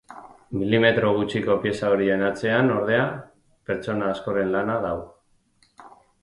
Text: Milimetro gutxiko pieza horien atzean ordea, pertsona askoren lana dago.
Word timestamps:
Milimetro 0.59 1.11
gutxiko 1.17 1.57
pieza 1.65 1.91
horien 1.95 2.23
atzean 2.29 2.71
ordea, 2.77 3.03
pertsona 3.71 4.09
askoren 4.15 4.51
lana 4.57 4.81
dago. 4.87 5.93